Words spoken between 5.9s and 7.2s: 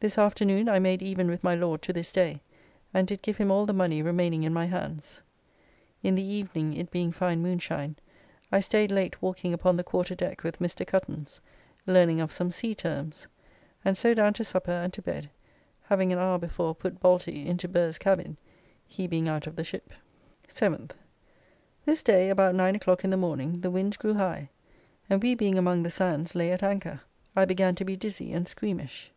In the evening, it being